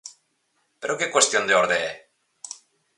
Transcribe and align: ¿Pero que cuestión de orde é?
¿Pero 0.81 0.97
que 0.99 1.13
cuestión 1.15 1.43
de 1.45 1.57
orde 1.61 1.77
é? 1.89 1.93